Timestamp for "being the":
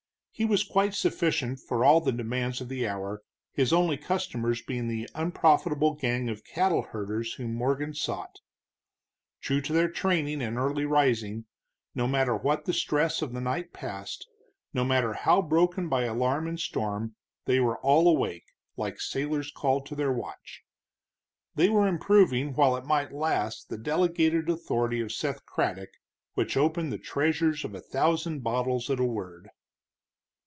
4.59-5.07